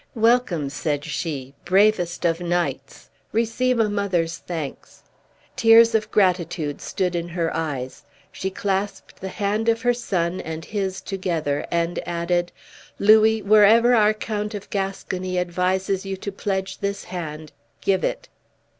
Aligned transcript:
"Welcome," 0.15 0.71
said 0.71 1.05
she, 1.05 1.53
"bravest 1.63 2.25
of 2.25 2.39
knights; 2.41 3.11
receive 3.31 3.79
a 3.79 3.87
mother's 3.87 4.39
thanks." 4.39 5.03
Tears 5.55 5.93
of 5.93 6.09
gratitude 6.09 6.81
stood 6.81 7.15
in 7.15 7.27
her 7.29 7.55
eyes. 7.55 8.01
She 8.31 8.49
clasped 8.49 9.21
the 9.21 9.27
hand 9.29 9.69
of 9.69 9.83
her 9.83 9.93
son 9.93 10.41
and 10.43 10.65
his 10.65 11.01
together, 11.01 11.67
and 11.69 11.99
added, 12.07 12.51
"Louis, 12.97 13.43
wherever 13.43 13.93
our 13.93 14.15
Count 14.15 14.55
of 14.55 14.71
Gascony 14.71 15.37
advises 15.37 16.03
you 16.03 16.17
to 16.17 16.31
pledge 16.31 16.79
this 16.79 17.03
hand, 17.03 17.51
give 17.81 18.03
it." 18.03 18.27